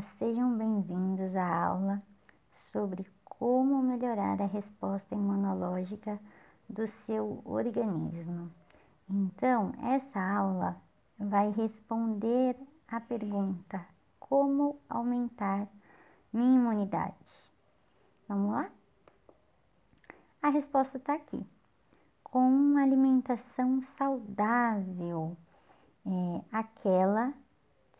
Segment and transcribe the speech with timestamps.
[0.00, 2.02] Sejam bem-vindos à aula
[2.72, 6.18] sobre como melhorar a resposta imunológica
[6.66, 8.50] do seu organismo.
[9.10, 10.80] Então, essa aula
[11.18, 12.56] vai responder
[12.88, 13.84] a pergunta:
[14.18, 15.68] como aumentar
[16.32, 17.14] minha imunidade?
[18.26, 18.70] Vamos lá?
[20.40, 21.44] A resposta está aqui.
[22.24, 25.36] Com uma alimentação saudável,
[26.06, 27.34] é, aquela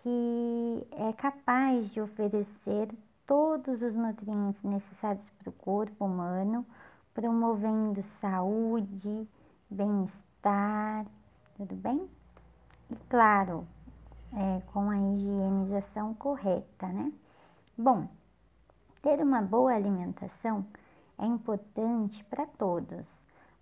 [0.03, 2.89] que é capaz de oferecer
[3.27, 6.67] todos os nutrientes necessários para o corpo humano,
[7.14, 9.29] promovendo saúde,
[9.71, 11.07] bem-estar,
[11.57, 12.08] tudo bem?
[12.91, 13.67] E claro,
[14.32, 17.13] é, com a higienização correta, né?
[17.77, 18.08] Bom,
[19.03, 20.67] ter uma boa alimentação
[21.19, 23.07] é importante para todos,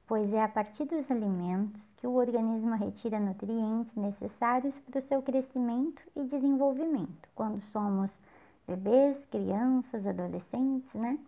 [0.07, 5.21] pois é a partir dos alimentos que o organismo retira nutrientes necessários para o seu
[5.21, 7.29] crescimento e desenvolvimento.
[7.35, 8.11] Quando somos
[8.67, 11.19] bebês, crianças, adolescentes, né?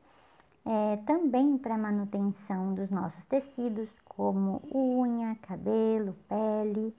[0.64, 6.94] É, também para a manutenção dos nossos tecidos, como unha, cabelo, pele,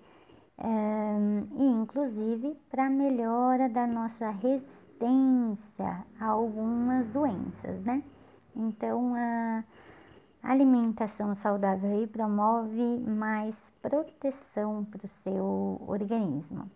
[0.57, 1.17] é,
[1.57, 8.03] e inclusive para a melhora da nossa resistência a algumas doenças, né?
[8.55, 9.63] Então, a
[10.43, 16.69] alimentação saudável aí promove mais proteção para o seu organismo.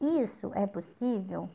[0.00, 1.48] Isso é possível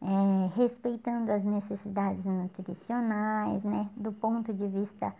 [0.00, 5.14] é, respeitando as necessidades nutricionais, né, do ponto de vista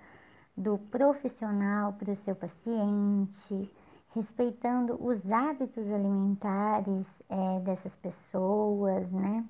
[0.57, 3.71] do profissional para o seu paciente,
[4.15, 9.45] respeitando os hábitos alimentares é, dessas pessoas, né?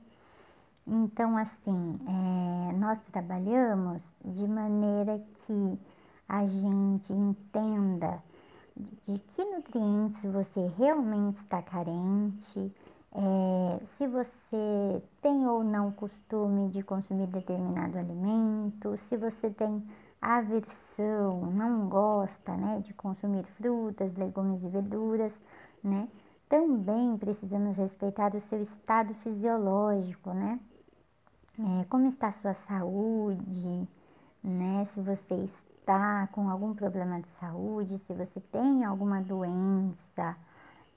[0.86, 5.78] Então, assim, é, nós trabalhamos de maneira que
[6.28, 8.22] a gente entenda
[9.06, 12.72] de que nutrientes você realmente está carente,
[13.14, 19.83] é, se você tem ou não costume de consumir determinado alimento, se você tem
[20.20, 25.33] aversão, não gosta né, de consumir frutas, legumes e verduras,
[25.83, 26.08] né?
[26.48, 30.61] Também precisamos respeitar o seu estado fisiológico, né?
[31.62, 33.89] É, como está a sua saúde,
[34.42, 34.84] né?
[34.95, 40.36] Se você está com algum problema de saúde, se você tem alguma doença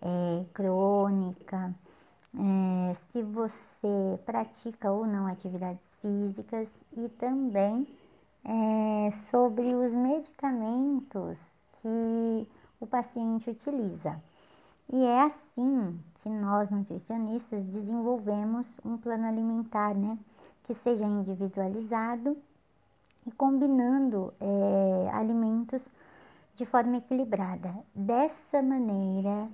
[0.02, 1.74] é, crônica,
[2.34, 7.88] é, se você pratica ou não atividades físicas e também
[8.44, 11.38] é, sobre os medicamentos
[11.82, 12.48] que
[12.80, 14.20] o paciente utiliza.
[14.92, 20.18] E é assim que nós nutricionistas desenvolvemos um plano alimentar, né?
[20.66, 22.38] Que seja individualizado
[23.26, 25.82] e combinando é, alimentos
[26.56, 27.74] de forma equilibrada.
[27.94, 29.48] Dessa maneira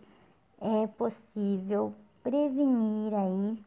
[0.59, 3.63] é possível prevenir aí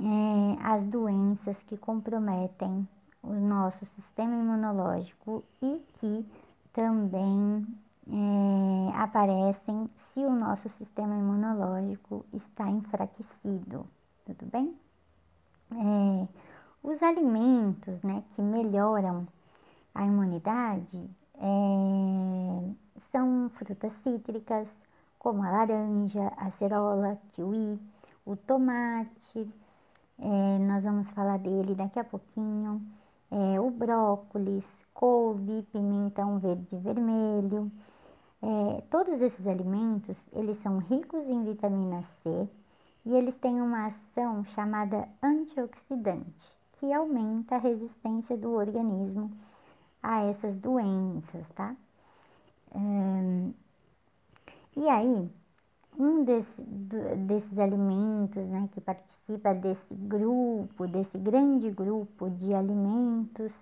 [0.00, 2.88] é, as doenças que comprometem
[3.22, 6.26] o nosso sistema imunológico e que
[6.72, 7.66] também
[8.08, 13.86] é, aparecem se o nosso sistema imunológico está enfraquecido,
[14.26, 14.74] tudo bem?
[15.72, 16.28] É,
[16.84, 19.26] os alimentos né, que melhoram
[19.94, 22.70] a imunidade é,
[23.10, 24.68] são frutas cítricas,
[25.18, 27.80] como a laranja, a cerola, kiwi,
[28.26, 29.50] o tomate,
[30.18, 32.82] é, nós vamos falar dele daqui a pouquinho,
[33.30, 37.72] é, o brócolis, couve, pimentão verde e vermelho.
[38.42, 42.48] É, todos esses alimentos, eles são ricos em vitamina C
[43.06, 46.53] e eles têm uma ação chamada antioxidante
[46.84, 49.32] que aumenta a resistência do organismo
[50.02, 51.74] a essas doenças, tá?
[54.76, 55.30] e aí,
[55.98, 63.52] um desse, desses alimentos, né, que participa desse grupo, desse grande grupo de alimentos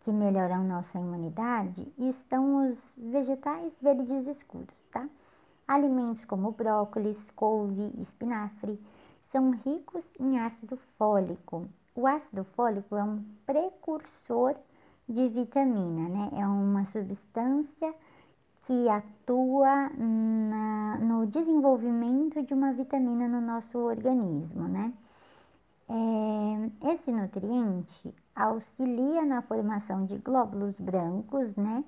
[0.00, 5.08] que melhoram nossa imunidade, estão os vegetais verdes escuros, tá?
[5.68, 8.80] Alimentos como brócolis, couve, espinafre
[9.30, 14.56] são ricos em ácido fólico, o ácido fólico é um precursor
[15.08, 16.30] de vitamina, né?
[16.32, 17.94] É uma substância
[18.66, 24.92] que atua na, no desenvolvimento de uma vitamina no nosso organismo, né?
[25.88, 31.84] É, esse nutriente auxilia na formação de glóbulos brancos, né?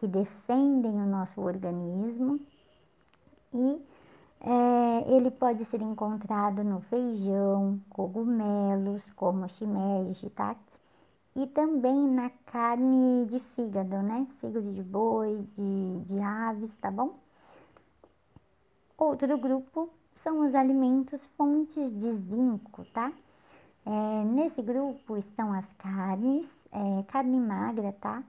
[0.00, 2.40] Que defendem o nosso organismo
[3.52, 3.80] e
[4.46, 10.60] é, ele pode ser encontrado no feijão, cogumelos, como shimeji, shiitake,
[11.34, 14.26] e também na carne de fígado, né?
[14.40, 17.14] Fígado de boi, de, de aves, tá bom?
[18.98, 19.88] Outro grupo
[20.22, 23.12] são os alimentos fontes de zinco, tá?
[23.86, 28.22] É, nesse grupo estão as carnes, é, carne magra, tá?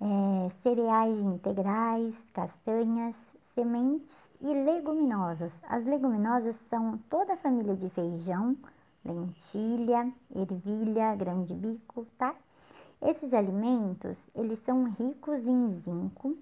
[0.00, 3.16] É, cereais integrais, castanhas,
[3.54, 5.52] sementes e leguminosas.
[5.68, 8.56] As leguminosas são toda a família de feijão,
[9.04, 12.34] lentilha, ervilha, grão de bico, tá?
[13.02, 16.36] Esses alimentos, eles são ricos em zinco,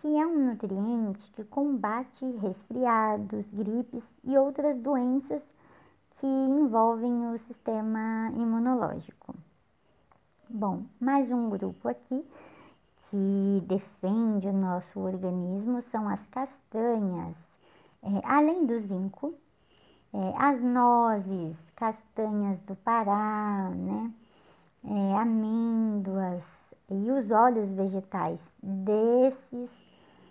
[0.00, 5.42] que é um nutriente que combate resfriados, gripes e outras doenças
[6.18, 9.34] que envolvem o sistema imunológico.
[10.48, 12.24] Bom, mais um grupo aqui
[13.10, 17.36] que defende o nosso organismo são as castanhas.
[18.02, 19.34] É, além do zinco,
[20.14, 24.12] é, as nozes, castanhas do Pará, né?
[24.84, 26.44] É, amêndoas
[26.88, 29.70] e os óleos vegetais desses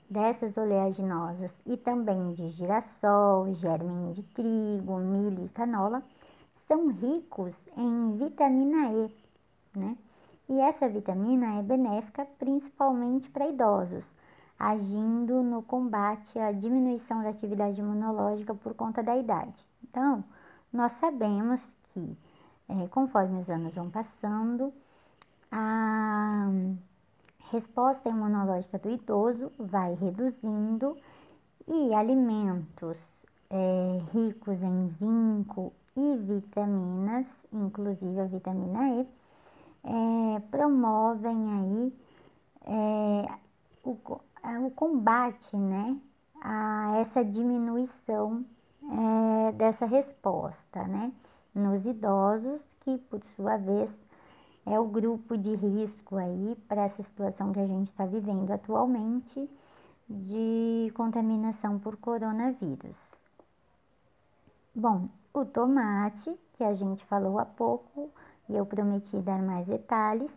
[0.10, 6.02] dessas oleaginosas e também de girassol, germe de trigo, milho e canola,
[6.68, 9.12] são ricos em vitamina E,
[9.78, 9.98] né?
[10.50, 14.04] E essa vitamina é benéfica principalmente para idosos,
[14.58, 19.54] agindo no combate à diminuição da atividade imunológica por conta da idade.
[19.84, 20.24] Então,
[20.74, 21.62] nós sabemos
[21.94, 22.18] que,
[22.68, 24.74] é, conforme os anos vão passando,
[25.52, 26.50] a
[27.52, 30.98] resposta imunológica do idoso vai reduzindo
[31.68, 32.98] e alimentos
[33.52, 39.19] é, ricos em zinco e vitaminas, inclusive a vitamina E,
[39.84, 41.94] é, promovem aí
[42.66, 43.34] é,
[43.84, 43.98] o,
[44.66, 45.98] o, combate né,
[46.42, 48.46] a essa diminuição
[48.84, 51.12] é, dessa resposta né,
[51.54, 53.90] nos idosos, que por sua vez
[54.66, 59.50] é o grupo de risco aí para essa situação que a gente está vivendo atualmente
[60.08, 62.96] de contaminação por coronavírus.
[64.74, 68.10] Bom, o tomate, que a gente falou há pouco
[68.50, 70.32] e eu prometi dar mais detalhes,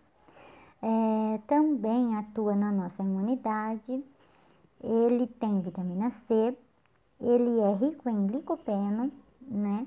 [0.83, 4.05] é, também atua na nossa imunidade.
[4.83, 6.57] Ele tem vitamina C,
[7.21, 9.11] ele é rico em licopeno,
[9.41, 9.87] né?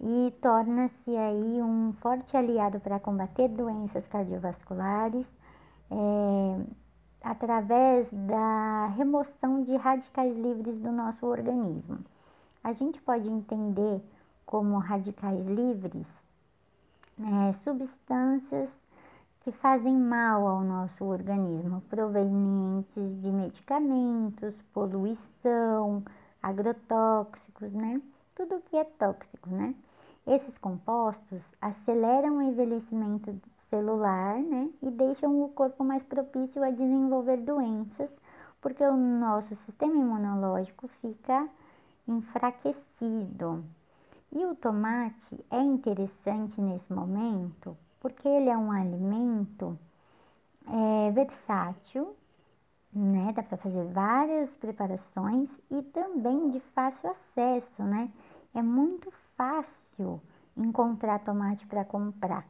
[0.00, 5.26] e torna-se aí um forte aliado para combater doenças cardiovasculares
[5.90, 6.60] é,
[7.22, 11.98] através da remoção de radicais livres do nosso organismo.
[12.62, 14.02] A gente pode entender
[14.44, 16.06] como radicais livres
[17.20, 18.70] é, substâncias
[19.40, 26.02] que fazem mal ao nosso organismo, provenientes de medicamentos, poluição,
[26.42, 28.00] agrotóxicos, né?
[28.34, 29.74] Tudo que é tóxico, né?
[30.26, 33.40] Esses compostos aceleram o envelhecimento
[33.70, 38.10] celular né, e deixam o corpo mais propício a desenvolver doenças,
[38.60, 41.48] porque o nosso sistema imunológico fica
[42.08, 43.64] enfraquecido.
[44.32, 49.78] E o tomate é interessante nesse momento porque ele é um alimento
[50.66, 52.16] é, versátil,
[52.92, 53.32] né?
[53.34, 58.10] Dá para fazer várias preparações e também de fácil acesso, né?
[58.54, 60.20] É muito fácil
[60.56, 62.46] encontrar tomate para comprar.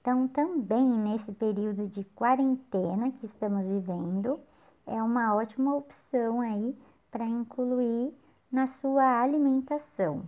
[0.00, 4.38] Então, também nesse período de quarentena que estamos vivendo,
[4.86, 6.76] é uma ótima opção aí
[7.10, 8.14] para incluir
[8.50, 10.22] na sua alimentação.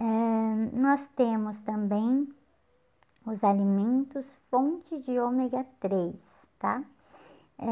[0.00, 2.28] É, nós temos também
[3.26, 6.14] os alimentos fonte de ômega 3,
[6.56, 6.84] tá?
[7.58, 7.66] É,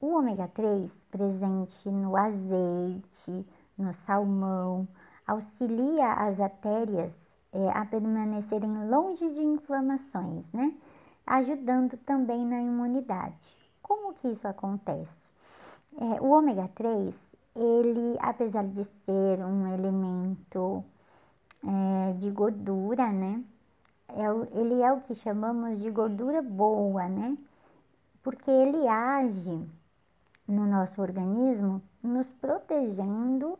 [0.00, 3.46] o ômega 3 presente no azeite,
[3.78, 4.88] no salmão,
[5.24, 7.14] auxilia as artérias
[7.52, 10.74] é, a permanecerem longe de inflamações, né?
[11.24, 13.38] Ajudando também na imunidade.
[13.80, 15.20] Como que isso acontece?
[15.98, 17.14] É, o ômega 3,
[17.54, 20.84] ele, apesar de ser um elemento
[21.66, 23.42] é, de gordura, né?
[24.08, 27.36] É, ele é o que chamamos de gordura boa, né?
[28.22, 29.68] Porque ele age
[30.46, 33.58] no nosso organismo, nos protegendo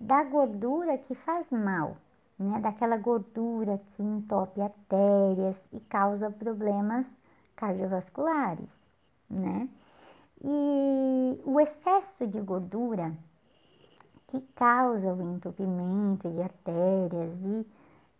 [0.00, 1.96] da gordura que faz mal,
[2.38, 2.60] né?
[2.60, 7.06] Daquela gordura que entope artérias e causa problemas
[7.54, 8.70] cardiovasculares,
[9.28, 9.68] né?
[10.42, 13.12] E o excesso de gordura
[14.34, 17.66] que causa o entupimento de artérias e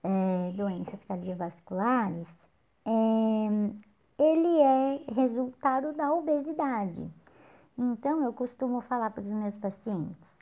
[0.04, 2.28] é, doenças cardiovasculares,
[2.86, 7.10] é, ele é resultado da obesidade.
[7.76, 10.34] Então, eu costumo falar para os meus pacientes,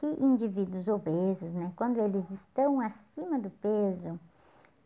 [0.00, 4.18] que indivíduos obesos, né, quando eles estão acima do peso,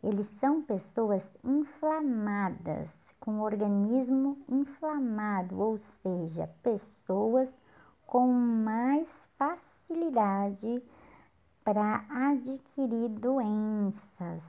[0.03, 2.89] eles são pessoas inflamadas,
[3.21, 7.49] com o organismo inflamado, ou seja, pessoas
[8.05, 10.81] com mais facilidade
[11.63, 14.43] para adquirir doenças.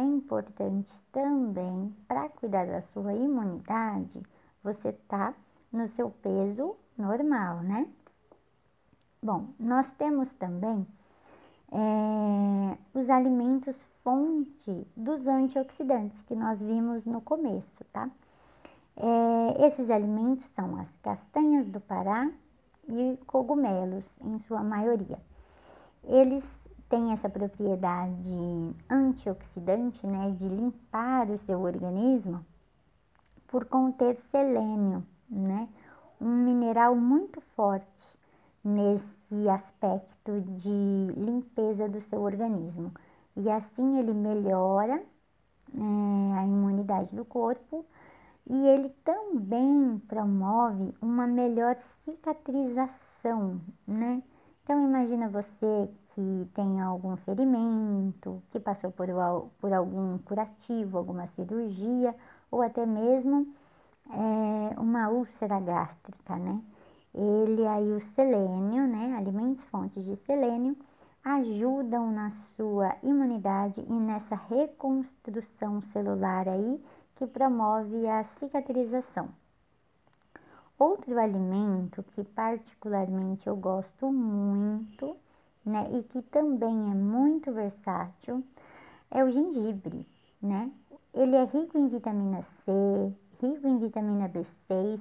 [0.00, 4.22] importante também para cuidar da sua imunidade,
[4.62, 5.34] você tá
[5.72, 7.88] no seu peso normal, né?
[9.22, 10.86] Bom, nós temos também
[11.72, 18.08] é, os alimentos fonte dos antioxidantes que nós vimos no começo, tá?
[18.96, 22.30] É, esses alimentos são as castanhas do Pará
[22.88, 25.18] e cogumelos, em sua maioria.
[26.04, 26.44] Eles
[26.88, 32.44] têm essa propriedade antioxidante, né, de limpar o seu organismo
[33.48, 35.68] por conter selênio, né,
[36.20, 38.16] um mineral muito forte
[38.62, 42.92] nesse aspecto de limpeza do seu organismo.
[43.36, 45.02] E assim ele melhora
[45.74, 47.84] é, a imunidade do corpo
[48.48, 54.22] e ele também promove uma melhor cicatrização, né?
[54.62, 59.08] Então imagina você que tem algum ferimento, que passou por,
[59.60, 62.14] por algum curativo, alguma cirurgia,
[62.50, 63.46] ou até mesmo
[64.10, 66.60] é, uma úlcera gástrica, né?
[67.16, 70.76] ele aí o selênio, né, alimentos fontes de selênio,
[71.24, 76.80] ajudam na sua imunidade e nessa reconstrução celular aí
[77.16, 79.28] que promove a cicatrização.
[80.78, 85.16] Outro alimento que particularmente eu gosto muito,
[85.64, 88.44] né, e que também é muito versátil,
[89.10, 90.06] é o gengibre,
[90.40, 90.70] né?
[91.14, 92.72] Ele é rico em vitamina C,
[93.40, 95.00] rico em vitamina B6,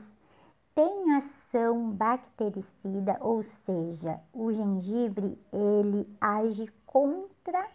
[0.73, 7.67] tem ação bactericida, ou seja, o gengibre ele age contra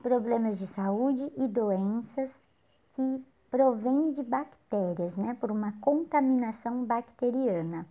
[0.00, 2.30] problemas de saúde e doenças
[2.94, 3.24] que
[3.54, 7.86] provêm de bactérias, né, por uma contaminação bacteriana.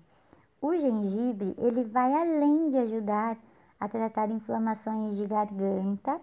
[0.62, 3.38] O gengibre ele vai além de ajudar
[3.80, 6.20] a tratar inflamações de garganta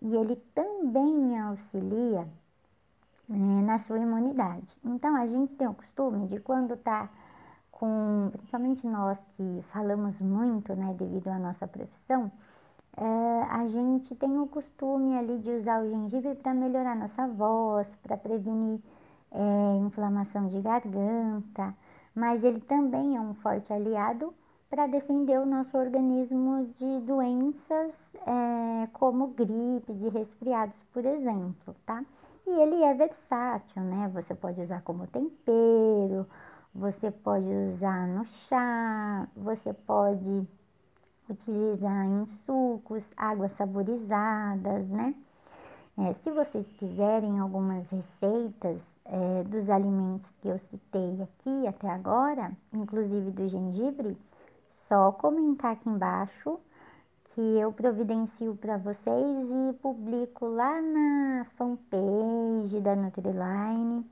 [0.00, 2.26] e ele também auxilia
[3.28, 4.74] né, na sua imunidade.
[4.82, 7.10] Então a gente tem o costume de quando está
[7.70, 12.32] com, principalmente nós que falamos muito, né, devido à nossa profissão,
[12.96, 17.88] é, a gente tem o costume ali de usar o gengibre para melhorar nossa voz,
[18.02, 18.80] para prevenir
[19.32, 21.74] é, inflamação de garganta,
[22.14, 24.34] mas ele também é um forte aliado
[24.68, 27.94] para defender o nosso organismo de doenças
[28.26, 32.04] é, como gripes e resfriados, por exemplo, tá?
[32.46, 34.10] E ele é versátil, né?
[34.14, 36.26] Você pode usar como tempero,
[36.74, 40.46] você pode usar no chá, você pode
[41.32, 45.14] utilizar em sucos, águas saborizadas, né?
[45.98, 52.52] É, se vocês quiserem algumas receitas é, dos alimentos que eu citei aqui até agora,
[52.72, 54.16] inclusive do gengibre,
[54.88, 56.58] só comentar aqui embaixo
[57.34, 64.04] que eu providencio para vocês e publico lá na fanpage da Nutriline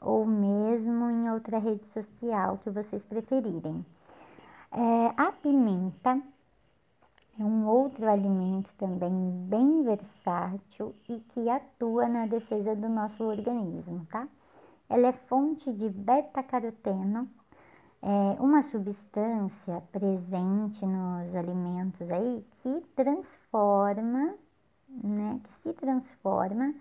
[0.00, 3.84] ou mesmo em outra rede social que vocês preferirem.
[4.72, 6.20] É, a pimenta
[7.38, 9.12] é um outro alimento também
[9.48, 14.28] bem versátil e que atua na defesa do nosso organismo, tá?
[14.88, 17.28] Ela é fonte de beta-caroteno,
[18.02, 24.34] é uma substância presente nos alimentos aí que transforma,
[24.88, 26.74] né, que se transforma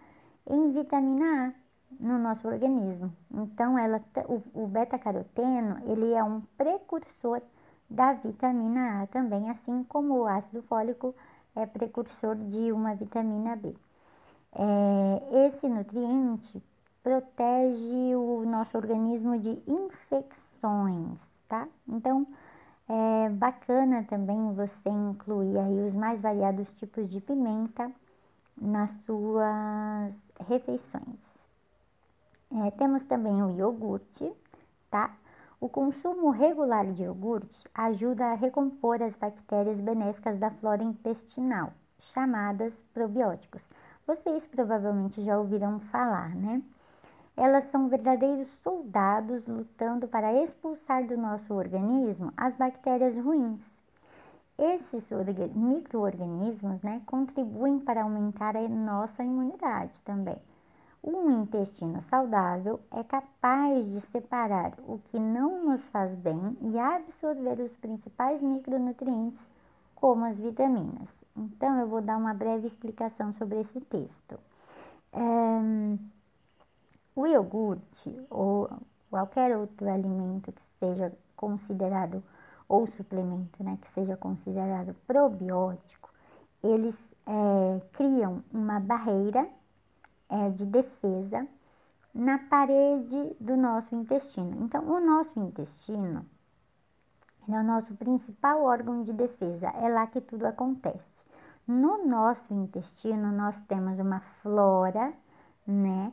[0.45, 1.63] em vitamina A
[1.99, 3.11] no nosso organismo.
[3.31, 7.41] Então, ela, o, o beta-caroteno, ele é um precursor
[7.89, 11.15] da vitamina A também, assim como o ácido fólico
[11.55, 13.73] é precursor de uma vitamina B.
[14.55, 16.61] É, esse nutriente
[17.01, 21.67] protege o nosso organismo de infecções, tá?
[21.87, 22.25] Então,
[22.87, 27.91] é bacana também você incluir aí os mais variados tipos de pimenta
[28.59, 30.13] nas suas
[30.47, 31.33] refeições.
[32.65, 34.31] É, temos também o iogurte,
[34.91, 35.15] tá?
[35.63, 42.73] O consumo regular de iogurte ajuda a recompor as bactérias benéficas da flora intestinal, chamadas
[42.93, 43.61] probióticos.
[44.05, 46.61] Vocês provavelmente já ouviram falar, né?
[47.37, 53.61] Elas são verdadeiros soldados lutando para expulsar do nosso organismo as bactérias ruins.
[54.59, 55.09] Esses
[55.55, 60.41] micro-organismos né, contribuem para aumentar a nossa imunidade também.
[61.03, 67.59] Um intestino saudável é capaz de separar o que não nos faz bem e absorver
[67.59, 69.39] os principais micronutrientes,
[69.95, 71.09] como as vitaminas.
[71.35, 74.39] Então, eu vou dar uma breve explicação sobre esse texto.
[75.11, 75.97] É,
[77.13, 78.69] o iogurte ou
[79.09, 82.23] qualquer outro alimento que seja considerado,
[82.69, 86.09] ou suplemento, né, que seja considerado probiótico,
[86.63, 86.95] eles
[87.27, 89.45] é, criam uma barreira
[90.33, 91.47] é, de defesa
[92.13, 94.63] na parede do nosso intestino.
[94.63, 96.25] Então, o nosso intestino
[97.47, 101.13] é o nosso principal órgão de defesa, é lá que tudo acontece.
[101.67, 105.13] No nosso intestino, nós temos uma flora,
[105.65, 106.11] né,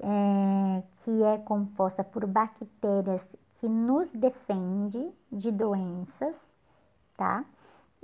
[0.00, 6.36] é, que é composta por bactérias que nos defende de doenças,
[7.16, 7.44] tá?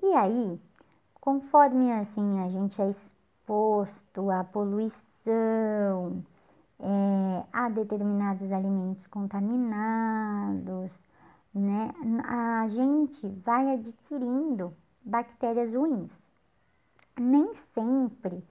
[0.02, 0.60] E aí,
[1.20, 10.92] conforme assim a gente é exposto à poluição, é, a determinados alimentos contaminados,
[11.54, 11.92] né?
[12.26, 16.11] A gente vai adquirindo bactérias ruins.
[17.18, 18.42] Nem sempre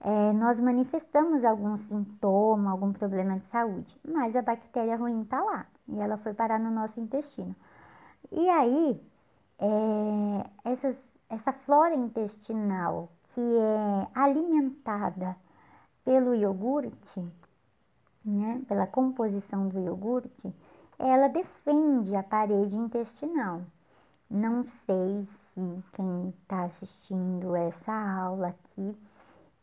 [0.00, 5.66] é, nós manifestamos algum sintoma, algum problema de saúde, mas a bactéria ruim está lá
[5.88, 7.54] e ela foi parar no nosso intestino.
[8.30, 9.00] E aí,
[9.58, 10.96] é, essas,
[11.28, 15.36] essa flora intestinal que é alimentada
[16.08, 17.22] pelo iogurte,
[18.24, 20.50] né, pela composição do iogurte,
[20.98, 23.60] ela defende a parede intestinal.
[24.30, 28.96] Não sei se quem está assistindo essa aula aqui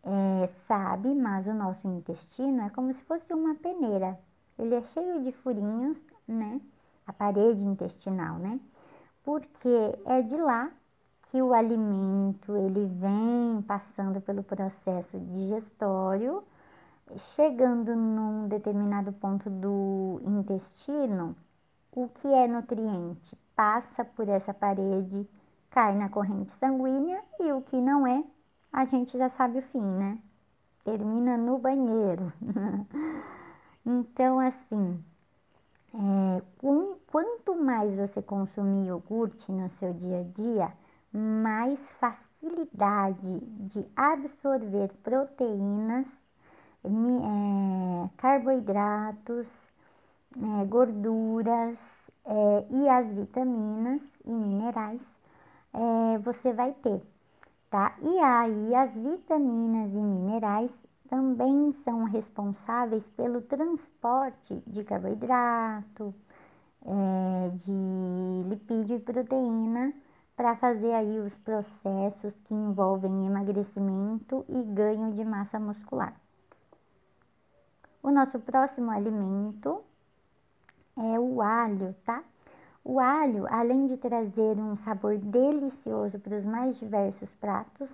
[0.03, 4.15] é, sabe, mas o nosso intestino é como se fosse uma peneira.
[4.59, 5.97] Ele é cheio de furinhos,
[6.27, 6.61] né?
[7.07, 8.59] A parede intestinal, né?
[9.23, 10.71] Porque é de lá
[11.36, 16.42] que o alimento ele vem passando pelo processo digestório,
[17.36, 21.36] chegando num determinado ponto do intestino,
[21.92, 25.27] o que é nutriente passa por essa parede,
[25.70, 28.24] cai na corrente sanguínea e o que não é
[28.72, 30.18] a gente já sabe o fim, né?
[30.86, 32.32] Termina no banheiro.
[33.86, 35.04] então, assim,
[35.94, 40.85] é, com, quanto mais você consumir iogurte no seu dia a dia,
[41.15, 46.07] mais facilidade de absorver proteínas,
[46.84, 49.47] é, carboidratos,
[50.38, 51.80] é, gorduras
[52.25, 55.01] é, e as vitaminas e minerais
[56.23, 57.01] você vai ter
[57.69, 57.93] tá?
[58.01, 60.71] E aí as vitaminas e minerais
[61.10, 66.15] também são responsáveis pelo transporte de carboidrato,
[67.56, 69.93] de lipídio e proteína
[70.36, 76.13] para fazer aí os processos que envolvem emagrecimento e ganho de massa muscular.
[78.04, 79.82] O nosso próximo alimento
[80.98, 82.24] é o alho, tá?
[82.84, 87.89] O alho, além de trazer um sabor delicioso para os mais diversos pratos,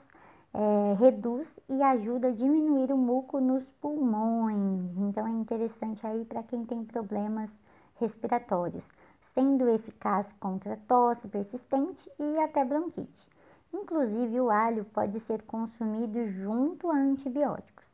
[0.54, 4.98] é, reduz e ajuda a diminuir o muco nos pulmões.
[4.98, 7.50] Então é interessante aí para quem tem problemas
[8.00, 8.84] respiratórios,
[9.34, 13.28] sendo eficaz contra tosse persistente e até bronquite.
[13.74, 17.86] Inclusive, o alho pode ser consumido junto a antibióticos.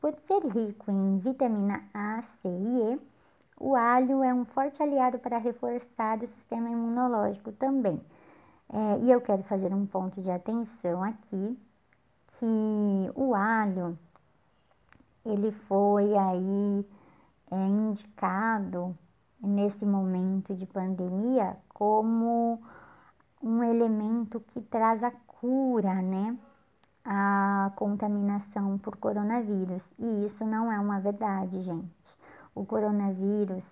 [0.00, 3.00] Por ser rico em vitamina A, C e E,
[3.58, 8.00] o alho é um forte aliado para reforçar o sistema imunológico também.
[8.68, 11.58] É, e eu quero fazer um ponto de atenção aqui,
[12.38, 13.98] que o alho,
[15.24, 16.86] ele foi aí
[17.50, 18.96] é, indicado
[19.46, 22.60] nesse momento de pandemia como
[23.42, 26.36] um elemento que traz a cura, né?
[27.04, 29.82] A contaminação por coronavírus.
[29.98, 31.96] E isso não é uma verdade, gente
[32.56, 33.62] o coronavírus,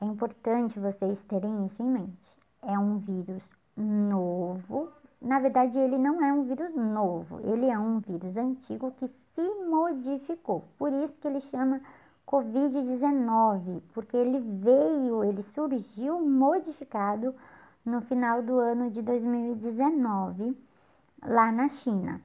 [0.00, 2.36] é importante vocês terem isso em mente.
[2.60, 4.88] É um vírus novo.
[5.22, 9.54] Na verdade, ele não é um vírus novo, ele é um vírus antigo que se
[9.70, 10.64] modificou.
[10.76, 11.80] Por isso que ele chama
[12.26, 17.34] Covid-19, porque ele veio, ele surgiu modificado
[17.84, 20.56] no final do ano de 2019,
[21.24, 22.20] lá na China.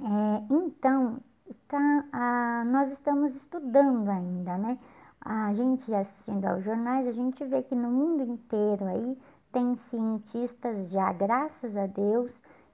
[0.00, 4.78] É, então, está, ah, nós estamos estudando ainda, né?
[5.20, 9.18] A gente assistindo aos jornais, a gente vê que no mundo inteiro aí
[9.52, 12.32] tem cientistas já, graças a Deus,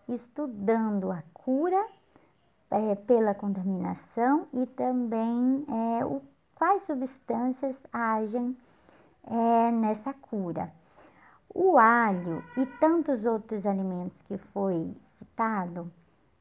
[0.08, 1.84] estudando a cura
[2.70, 6.22] é, pela contaminação e também é, o,
[6.54, 8.56] quais substâncias agem
[9.26, 10.72] é, nessa cura.
[11.54, 15.90] O alho e tantos outros alimentos que foi citado,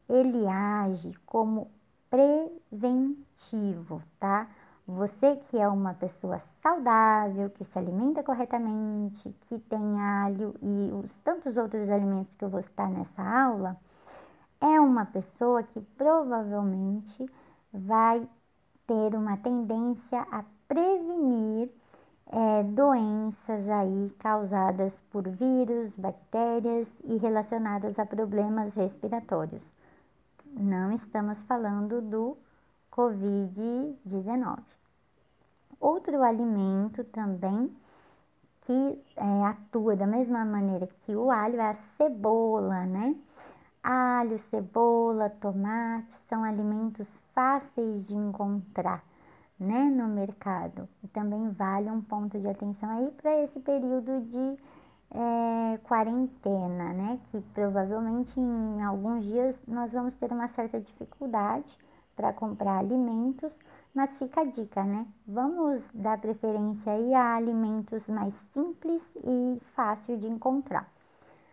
[0.09, 1.71] ele age como
[2.09, 4.47] preventivo, tá?
[4.88, 11.11] Você que é uma pessoa saudável, que se alimenta corretamente, que tem alho e os
[11.23, 13.77] tantos outros alimentos que eu vou citar nessa aula,
[14.61, 17.29] é uma pessoa que provavelmente
[17.71, 18.27] vai
[18.87, 21.69] ter uma tendência a prevenir
[22.27, 29.63] é, doenças aí causadas por vírus, bactérias e relacionadas a problemas respiratórios
[30.57, 32.37] não estamos falando do
[32.91, 34.59] Covid-19.
[35.79, 37.75] Outro alimento também
[38.61, 43.15] que é, atua da mesma maneira que o alho é a cebola, né?
[43.88, 49.04] Alho, cebola, tomate são alimentos fáceis de encontrar,
[49.60, 50.89] né, no mercado.
[51.04, 54.58] E também vale um ponto de atenção aí para esse período de
[55.12, 57.19] é, quarentena, né?
[57.30, 61.78] Que provavelmente em alguns dias nós vamos ter uma certa dificuldade
[62.15, 63.54] para comprar alimentos,
[63.93, 65.06] mas fica a dica, né?
[65.28, 70.89] Vamos dar preferência aí a alimentos mais simples e fácil de encontrar.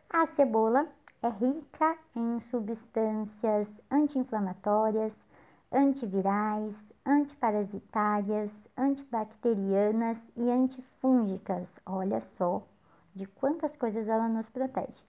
[0.09, 0.87] A cebola
[1.23, 5.13] é rica em substâncias anti-inflamatórias,
[5.71, 6.75] antivirais,
[7.07, 11.69] antiparasitárias, antibacterianas e antifúngicas.
[11.87, 12.63] Olha só
[13.15, 15.01] de quantas coisas ela nos protege.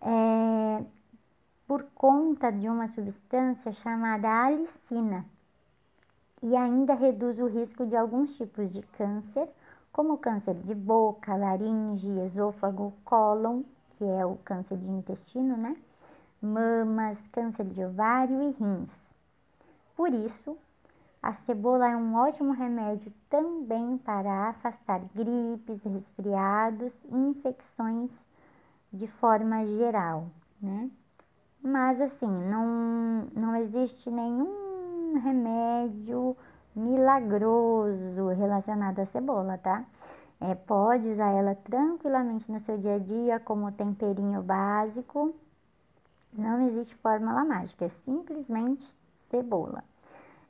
[0.00, 0.84] É,
[1.66, 5.24] por conta de uma substância chamada alicina
[6.42, 9.48] e ainda reduz o risco de alguns tipos de câncer,
[9.92, 13.62] como câncer de boca, laringe, esôfago, cólon,
[13.96, 15.76] que é o câncer de intestino, né?
[16.40, 18.92] Mamas, câncer de ovário e rins.
[19.96, 20.56] Por isso,
[21.22, 28.10] a cebola é um ótimo remédio também para afastar gripes, resfriados e infecções
[28.92, 30.28] de forma geral,
[30.60, 30.90] né?
[31.62, 36.36] Mas assim, não, não existe nenhum remédio
[36.74, 39.84] milagroso relacionado à cebola, tá?
[40.40, 45.34] É, pode usar ela tranquilamente no seu dia a dia como temperinho básico.
[46.32, 48.84] Não existe fórmula mágica, é simplesmente
[49.30, 49.82] cebola.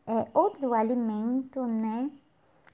[0.06, 2.10] É, outro alimento, né,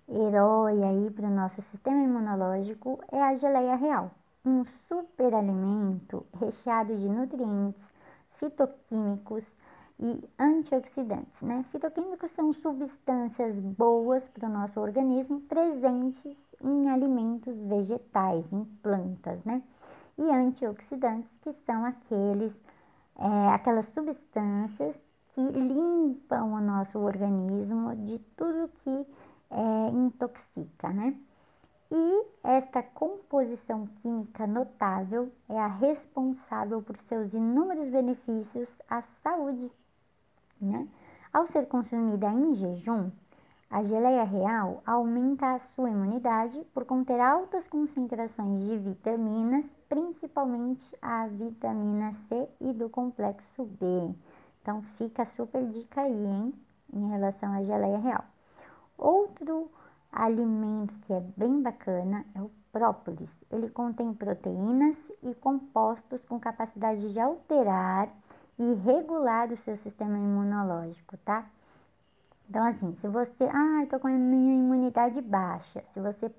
[0.09, 4.11] herói aí para o nosso sistema imunológico é a geleia real.
[4.45, 7.85] Um super alimento recheado de nutrientes,
[8.39, 9.47] fitoquímicos
[10.03, 11.65] e antioxidantes, né?
[11.71, 19.63] Fitoquímicos são substâncias boas para o nosso organismo presentes em alimentos vegetais, em plantas, né?
[20.19, 22.53] E antioxidantes que são aqueles,
[23.17, 25.01] é, aquelas substâncias
[25.35, 29.07] que limpam o nosso organismo de tudo que
[29.51, 31.17] é, intoxica, né?
[31.93, 39.71] E esta composição química notável é a responsável por seus inúmeros benefícios à saúde,
[40.65, 40.89] né?
[41.33, 43.11] Ao ser consumida em jejum,
[43.71, 51.27] a geleia real aumenta a sua imunidade por conter altas concentrações de vitaminas, principalmente a
[51.27, 54.15] vitamina C e do complexo B.
[54.61, 56.55] Então fica super dica aí, hein,
[56.93, 58.25] em relação à geleia real.
[58.99, 59.71] Outro
[60.13, 63.31] alimento que é bem bacana é o própolis.
[63.51, 68.09] Ele contém proteínas e compostos com capacidade de alterar
[68.59, 71.45] e regular o seu sistema imunológico, tá?
[72.49, 76.31] Então, assim, se você, ah, eu tô com a minha imunidade baixa, se você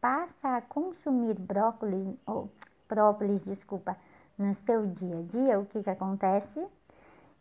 [0.00, 2.50] passa a consumir brócolis, ou
[2.86, 3.96] própolis, desculpa,
[4.38, 6.66] no seu dia a dia, o que que acontece?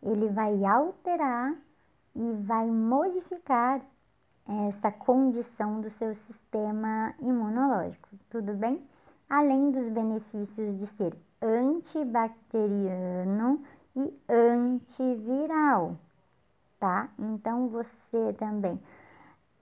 [0.06, 1.54] ele vai alterar
[2.16, 3.82] e vai modificar
[4.70, 8.80] essa condição do seu sistema imunológico, tudo bem?
[9.28, 13.64] Além dos benefícios de ser antibacteriano
[13.96, 15.98] e antiviral,
[16.80, 17.10] tá?
[17.18, 18.80] Então você também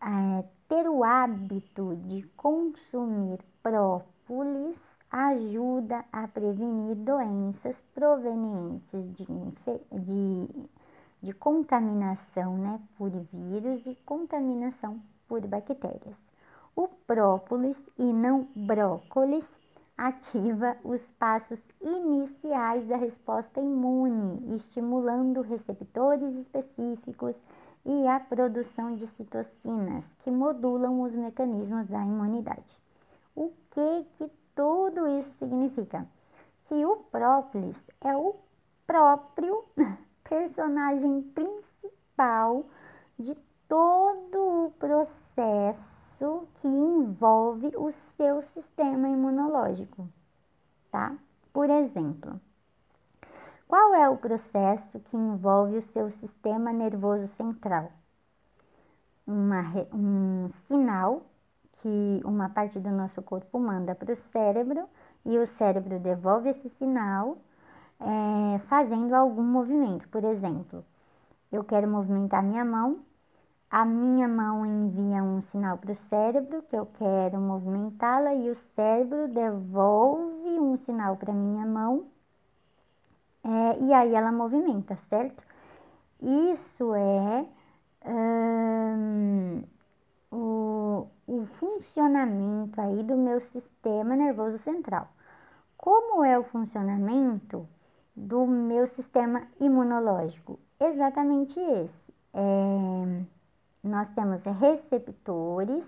[0.02, 4.78] é, ter o hábito de consumir própolis
[5.10, 9.26] ajuda a prevenir doenças provenientes de,
[9.91, 10.67] de,
[11.22, 16.17] de contaminação né, por vírus e contaminação por bactérias.
[16.76, 19.46] O própolis e não brócolis
[19.97, 27.36] ativa os passos iniciais da resposta imune, estimulando receptores específicos
[27.86, 32.82] e a produção de citocinas, que modulam os mecanismos da imunidade.
[33.36, 36.08] O que, que tudo isso significa
[36.67, 38.36] que o própolis é o
[38.88, 39.63] próprio
[40.23, 42.65] personagem principal
[43.19, 43.36] de
[43.67, 46.03] todo o processo
[46.62, 50.08] que envolve o seu sistema imunológico,
[50.92, 51.16] tá?
[51.52, 52.40] Por exemplo,
[53.68, 57.92] qual é o processo que envolve o seu sistema nervoso central?
[59.26, 61.24] Uma, um sinal
[61.82, 64.88] que uma parte do nosso corpo manda para o cérebro
[65.26, 67.38] e o cérebro devolve esse sinal
[68.00, 70.08] é, fazendo algum movimento.
[70.10, 70.86] Por exemplo,
[71.52, 73.00] eu quero movimentar minha mão,
[73.74, 78.56] a minha mão envia um sinal para o cérebro que eu quero movimentá-la e o
[78.56, 82.06] cérebro devolve um sinal para minha mão
[83.44, 85.44] é, e aí ela movimenta, certo?
[86.22, 87.46] Isso é
[88.06, 89.64] hum,
[90.32, 95.10] o, o funcionamento aí do meu sistema nervoso central.
[95.78, 97.68] Como é o funcionamento
[98.16, 100.60] do meu sistema imunológico?
[100.80, 102.14] Exatamente esse.
[102.34, 103.24] É,
[103.84, 105.86] nós temos receptores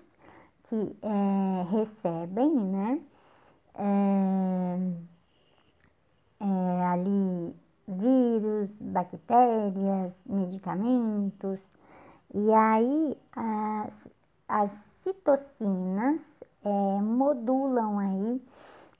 [0.68, 3.00] que é, recebem, né?
[3.74, 4.78] É,
[6.40, 7.54] é, ali
[7.88, 11.60] vírus, bactérias, medicamentos,
[12.34, 14.08] e aí as,
[14.48, 14.70] as
[15.02, 16.20] citocinas
[16.64, 18.42] é, modulam aí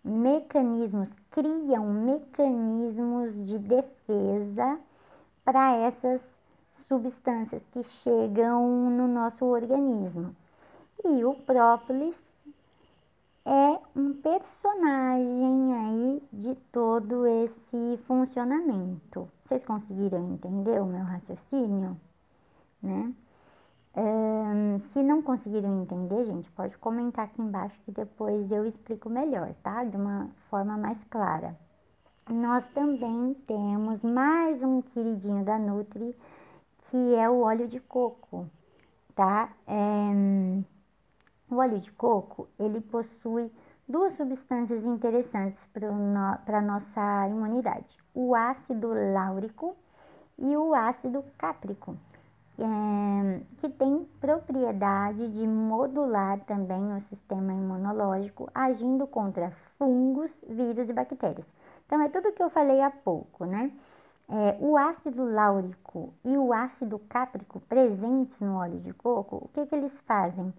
[0.05, 4.79] mecanismos, criam mecanismos de defesa
[5.45, 6.23] para essas
[6.89, 10.35] substâncias que chegam no nosso organismo.
[11.05, 12.17] E o própolis
[13.45, 19.29] é um personagem aí de todo esse funcionamento.
[19.45, 21.97] Vocês conseguiram entender o meu raciocínio?
[22.83, 23.15] Né?
[23.97, 29.55] Um, se não conseguiram entender, gente, pode comentar aqui embaixo que depois eu explico melhor,
[29.63, 29.85] tá?
[29.85, 31.57] De uma forma mais clara.
[32.29, 36.15] Nós também temos mais um queridinho da Nutri,
[36.91, 38.49] que é o óleo de coco,
[39.15, 39.51] tá?
[39.67, 40.63] É,
[41.51, 43.51] o óleo de coco, ele possui
[43.89, 49.77] duas substâncias interessantes para no, nossa imunidade: o ácido láurico
[50.39, 51.97] e o ácido cáprico,
[52.59, 60.93] é, que tem propriedade de modular também o sistema imunológico, agindo contra fungos, vírus e
[60.93, 61.47] bactérias.
[61.87, 63.71] Então, é tudo que eu falei há pouco, né?
[64.29, 69.67] É, o ácido láurico e o ácido cáprico presentes no óleo de coco, o que,
[69.67, 70.53] que eles fazem?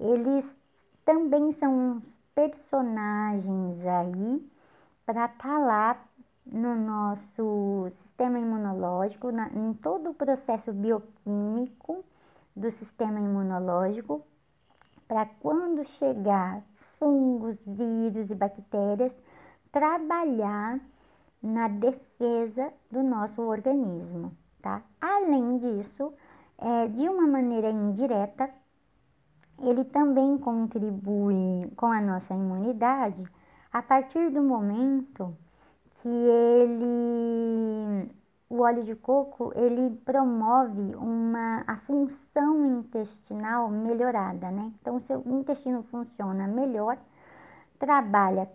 [0.00, 0.56] eles
[1.04, 2.02] também são
[2.34, 4.50] personagens aí
[5.04, 6.04] para estar tá lá
[6.46, 12.02] no nosso sistema imunológico, na, em todo o processo bioquímico
[12.56, 14.24] do sistema imunológico,
[15.06, 16.62] para quando chegar
[16.98, 19.14] fungos, vírus e bactérias,
[19.70, 20.80] trabalhar
[21.42, 22.09] na defesa
[22.90, 24.82] do nosso organismo, tá?
[25.00, 26.12] Além disso,
[26.58, 28.50] é, de uma maneira indireta,
[29.58, 33.22] ele também contribui com a nossa imunidade
[33.72, 35.36] a partir do momento
[36.02, 38.10] que ele
[38.48, 44.72] o óleo de coco ele promove uma a função intestinal melhorada, né?
[44.80, 46.98] Então seu intestino funciona melhor,
[47.78, 48.50] trabalha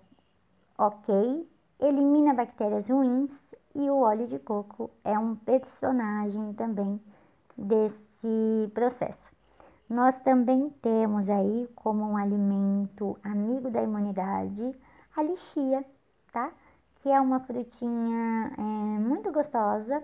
[0.77, 1.47] ok,
[1.79, 3.31] elimina bactérias ruins
[3.73, 7.01] e o óleo de coco é um personagem também
[7.57, 9.33] desse processo.
[9.89, 14.73] Nós também temos aí como um alimento amigo da imunidade
[15.15, 15.85] a lixia,
[16.31, 16.51] tá?
[16.95, 20.03] Que é uma frutinha é, muito gostosa,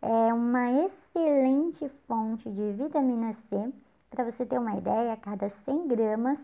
[0.00, 3.72] é uma excelente fonte de vitamina C.
[4.10, 6.38] Para você ter uma ideia, cada 100 gramas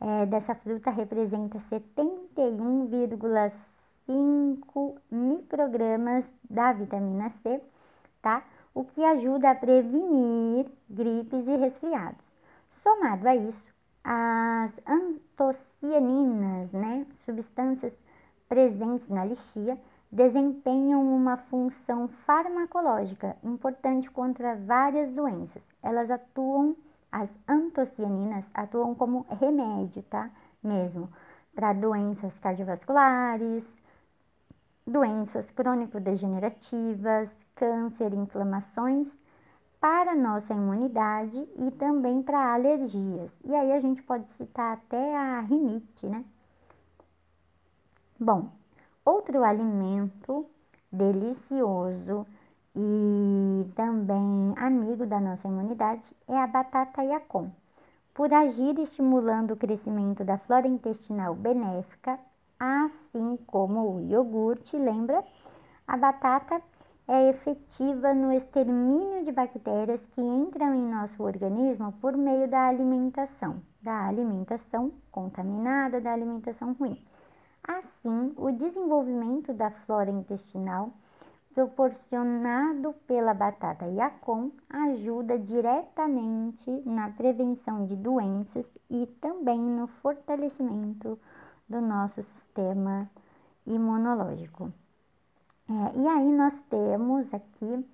[0.00, 3.52] é, dessa fruta representa 71,5
[5.10, 7.60] microgramas da vitamina C,
[8.22, 8.42] tá?
[8.78, 12.24] o que ajuda a prevenir gripes e resfriados.
[12.80, 17.92] Somado a isso, as antocianinas, né, substâncias
[18.48, 19.76] presentes na lixia,
[20.12, 25.62] desempenham uma função farmacológica importante contra várias doenças.
[25.82, 26.76] Elas atuam,
[27.10, 30.30] as antocianinas atuam como remédio, tá?
[30.62, 31.10] Mesmo
[31.52, 33.64] para doenças cardiovasculares,
[34.88, 39.08] doenças crônico-degenerativas, câncer, inflamações,
[39.80, 43.30] para nossa imunidade e também para alergias.
[43.44, 46.24] E aí a gente pode citar até a rinite, né?
[48.18, 48.48] Bom,
[49.04, 50.44] outro alimento
[50.90, 52.26] delicioso
[52.74, 57.50] e também amigo da nossa imunidade é a batata yacon.
[58.12, 62.18] Por agir estimulando o crescimento da flora intestinal benéfica,
[62.58, 65.24] assim como o iogurte, lembra?
[65.86, 66.60] A batata
[67.06, 73.62] é efetiva no extermínio de bactérias que entram em nosso organismo por meio da alimentação,
[73.80, 77.02] da alimentação contaminada, da alimentação ruim.
[77.66, 80.92] Assim, o desenvolvimento da flora intestinal
[81.54, 91.18] proporcionado pela batata Yacon ajuda diretamente na prevenção de doenças e também no fortalecimento
[91.68, 93.10] do nosso sistema
[93.66, 94.72] imunológico.
[95.68, 97.86] É, e aí nós temos aqui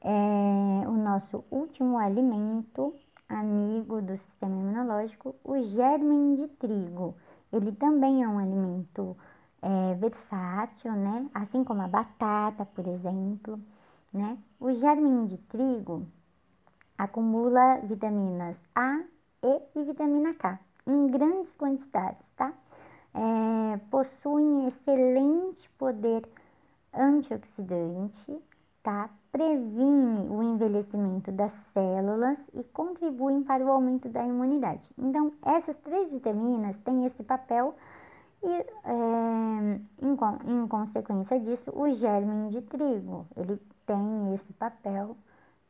[0.00, 2.94] é, o nosso último alimento
[3.28, 7.14] amigo do sistema imunológico, o germe de trigo.
[7.52, 9.16] Ele também é um alimento
[9.62, 11.28] é, versátil, né?
[11.34, 13.58] Assim como a batata, por exemplo,
[14.12, 14.38] né?
[14.60, 16.06] O germe de trigo
[16.98, 19.00] acumula vitaminas A,
[19.42, 20.58] E e vitamina K.
[20.86, 22.52] em grandes quantidades, tá?
[23.14, 26.28] É, possuem excelente poder
[26.92, 28.38] antioxidante,
[28.82, 29.08] tá?
[29.30, 34.82] Previne o envelhecimento das células e contribuem para o aumento da imunidade.
[34.98, 37.74] Então, essas três vitaminas têm esse papel
[38.42, 40.16] e, é, em,
[40.52, 45.16] em consequência disso, o germe de trigo, ele tem esse papel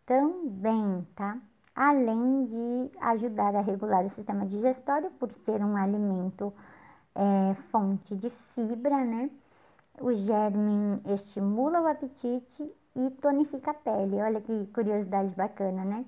[0.04, 1.38] também, tá?
[1.74, 6.52] Além de ajudar a regular o sistema digestório, por ser um alimento
[7.14, 9.30] é, fonte de fibra, né?
[10.00, 14.20] O germe estimula o apetite e tonifica a pele.
[14.20, 16.04] Olha que curiosidade bacana, né?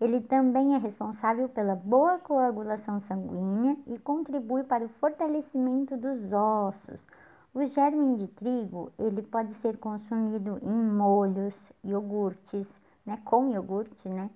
[0.00, 7.00] Ele também é responsável pela boa coagulação sanguínea e contribui para o fortalecimento dos ossos.
[7.54, 12.68] O germe de trigo, ele pode ser consumido em molhos, iogurtes,
[13.06, 14.28] né, com iogurte, né,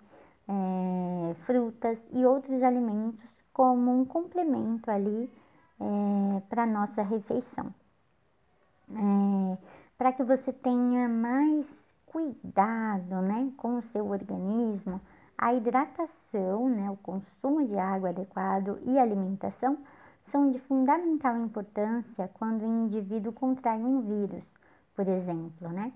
[0.49, 5.31] é, frutas e outros alimentos como um complemento ali
[5.81, 7.73] é, para nossa refeição.
[8.91, 9.59] É,
[9.99, 11.67] para que você tenha mais
[12.07, 15.01] cuidado né, com o seu organismo,
[15.37, 19.79] a hidratação, né, o consumo de água adequado e alimentação
[20.31, 24.45] são de fundamental importância quando o indivíduo contrai um vírus,
[24.95, 25.93] por exemplo, né?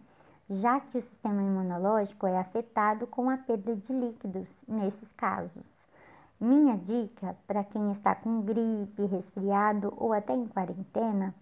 [0.49, 5.80] Já que o sistema imunológico é afetado com a perda de líquidos nesses casos.
[6.41, 11.35] Minha dica para quem está com gripe, resfriado ou até em quarentena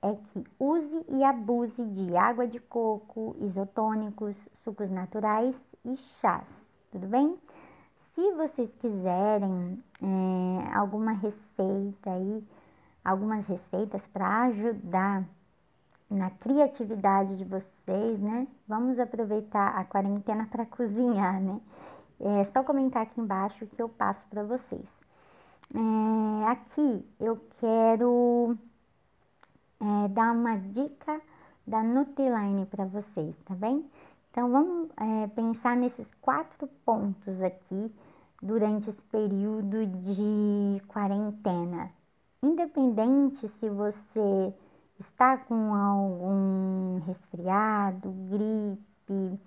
[0.00, 7.06] é que use e abuse de água de coco, isotônicos, sucos naturais e chás tudo
[7.06, 7.38] bem?
[8.14, 12.44] Se vocês quiserem é, alguma receita aí,
[13.02, 15.24] algumas receitas para ajudar
[16.10, 18.46] na criatividade de vocês, né?
[18.68, 21.58] Vamos aproveitar a quarentena para cozinhar, né?
[22.22, 24.86] É só comentar aqui embaixo que eu passo para vocês.
[25.74, 28.56] É, aqui eu quero
[29.80, 31.20] é, dar uma dica
[31.66, 33.84] da Nutrilane para vocês, tá bem?
[34.30, 37.92] Então, vamos é, pensar nesses quatro pontos aqui
[38.40, 41.90] durante esse período de quarentena.
[42.42, 44.54] Independente se você
[44.98, 49.40] está com algum resfriado, gripe,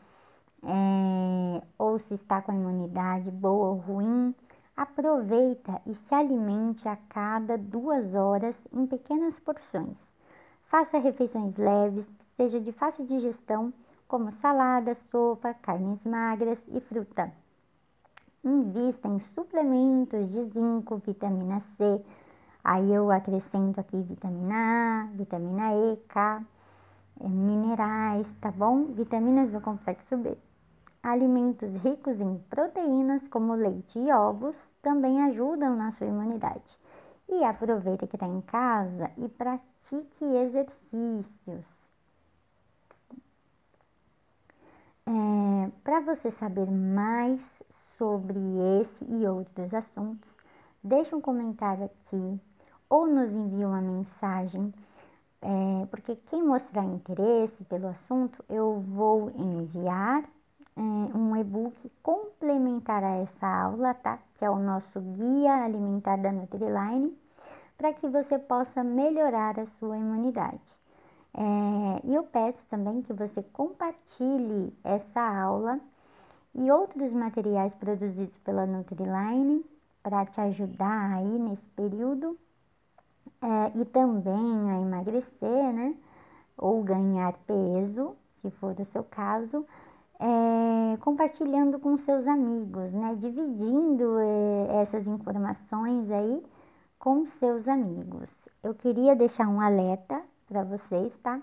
[0.65, 4.33] é, ou se está com a imunidade boa ou ruim,
[4.75, 9.97] aproveita e se alimente a cada duas horas em pequenas porções.
[10.65, 13.71] Faça refeições leves, seja de fácil digestão
[14.07, 17.31] como salada, sopa, carnes magras e fruta.
[18.43, 22.01] Invista em suplementos de zinco, vitamina C.
[22.63, 26.43] Aí eu acrescento aqui vitamina A, vitamina E, K,
[27.21, 28.85] eh, minerais, tá bom?
[28.85, 30.37] Vitaminas do complexo B.
[31.05, 36.79] Alimentos ricos em proteínas, como leite e ovos, também ajudam na sua imunidade.
[37.29, 41.63] E aproveita que está em casa e pratique exercícios.
[45.05, 47.39] É, Para você saber mais
[47.99, 48.39] sobre
[48.81, 50.35] esse e outros assuntos,
[50.83, 52.39] deixe um comentário aqui
[52.89, 54.73] ou nos envie uma mensagem,
[55.39, 60.27] é, porque quem mostrar interesse pelo assunto, eu vou enviar
[60.77, 64.19] um e-book complementar a essa aula, tá?
[64.37, 67.17] Que é o nosso Guia Alimentar da Nutriline,
[67.77, 70.61] para que você possa melhorar a sua imunidade.
[71.33, 75.79] É, e eu peço também que você compartilhe essa aula
[76.53, 79.65] e outros materiais produzidos pela Nutriline
[80.01, 82.37] para te ajudar aí nesse período
[83.41, 85.95] é, e também a emagrecer, né?
[86.57, 89.65] Ou ganhar peso, se for o seu caso,
[90.19, 93.15] é, compartilhando com seus amigos, né?
[93.15, 96.43] Dividindo é, essas informações aí
[96.97, 98.29] com seus amigos.
[98.63, 101.41] Eu queria deixar um alerta para vocês, tá?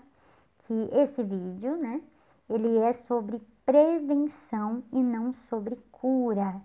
[0.65, 2.01] Que esse vídeo, né,
[2.49, 6.55] ele é sobre prevenção e não sobre cura.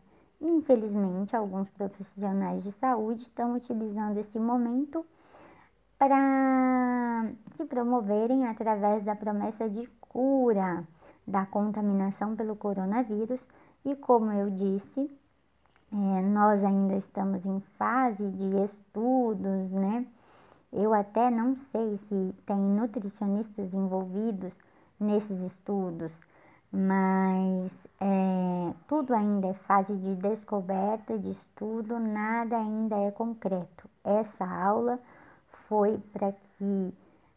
[0.41, 5.05] Infelizmente, alguns profissionais de saúde estão utilizando esse momento
[5.99, 10.87] para se promoverem através da promessa de cura
[11.29, 13.41] da contaminação pelo coronavírus
[13.85, 15.11] e como eu disse,
[15.93, 20.07] é, nós ainda estamos em fase de estudos, né?
[20.73, 24.55] Eu até não sei se tem nutricionistas envolvidos
[24.99, 26.13] nesses estudos,
[26.73, 33.89] mas é, tudo ainda é fase de descoberta, de estudo, nada ainda é concreto.
[34.03, 34.99] Essa aula
[35.69, 36.95] foi para que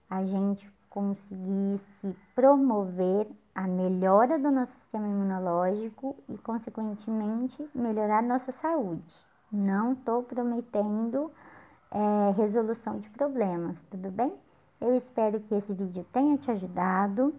[0.09, 9.15] a gente conseguisse promover a melhora do nosso sistema imunológico e, consequentemente, melhorar nossa saúde,
[9.51, 11.29] Não estou prometendo
[11.91, 14.33] é, resolução de problemas, tudo bem?
[14.79, 17.35] Eu espero que esse vídeo tenha te ajudado.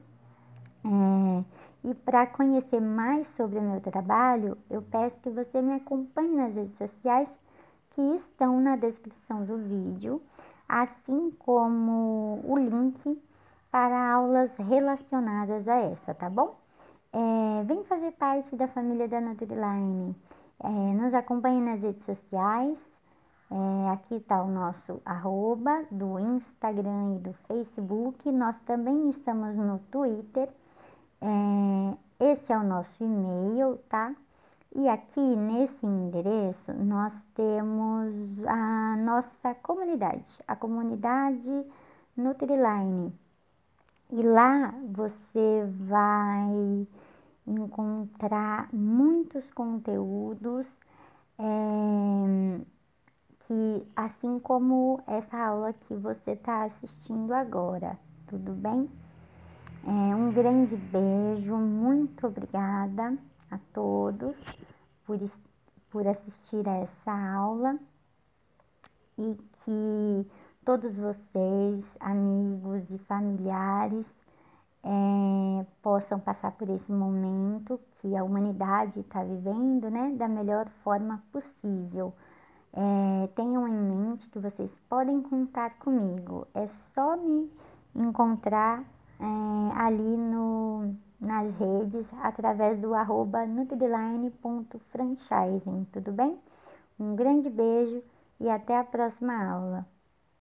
[0.85, 1.45] É,
[1.89, 6.55] e para conhecer mais sobre o meu trabalho, eu peço que você me acompanhe nas
[6.55, 7.29] redes sociais
[7.91, 10.21] que estão na descrição do vídeo,
[10.69, 13.21] assim como o link
[13.73, 16.55] para aulas relacionadas a essa, tá bom?
[17.11, 20.15] É, vem fazer parte da família da Nutriline.
[20.63, 22.79] É, nos acompanhe nas redes sociais.
[23.51, 28.31] É, aqui está o nosso arroba do Instagram e do Facebook.
[28.31, 30.51] Nós também estamos no Twitter.
[31.23, 34.15] É, esse é o nosso e-mail, tá?
[34.75, 41.67] E aqui nesse endereço nós temos a nossa comunidade, a comunidade
[42.17, 43.22] Nutriline.
[44.15, 46.87] E lá você vai
[47.47, 50.67] encontrar muitos conteúdos
[51.39, 52.61] é,
[53.47, 58.87] que, assim como essa aula que você está assistindo agora, tudo bem?
[59.87, 63.17] É, um grande beijo, muito obrigada
[63.51, 64.37] a todos
[65.07, 65.19] por,
[65.89, 67.79] por assistir a essa aula
[69.17, 70.27] e que
[70.65, 74.07] todos vocês, amigos e familiares,
[74.85, 81.23] é, possam passar por esse momento que a humanidade está vivendo, né, da melhor forma
[81.33, 82.15] possível.
[82.73, 86.47] É, tenham em mente que vocês podem contar comigo.
[86.55, 87.51] É só me
[87.95, 88.83] encontrar
[89.21, 89.25] é,
[89.77, 96.39] ali no, nas redes através do arroba nutriline.franchising, tudo bem?
[96.99, 98.03] Um grande beijo
[98.41, 99.87] e até a próxima aula.